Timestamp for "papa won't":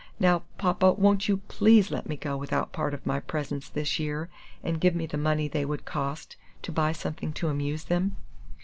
0.57-1.27